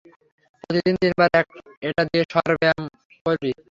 [0.61, 1.29] প্রতিদিন তিনবার
[1.87, 2.83] এটা দিয়ে স্বর ব্যায়াম
[3.25, 3.51] করবি।